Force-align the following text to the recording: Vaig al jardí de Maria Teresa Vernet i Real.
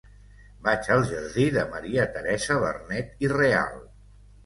Vaig 0.67 0.89
al 0.95 1.05
jardí 1.11 1.45
de 1.59 1.67
Maria 1.75 2.09
Teresa 2.17 2.61
Vernet 2.67 3.25
i 3.29 3.35
Real. 3.39 3.83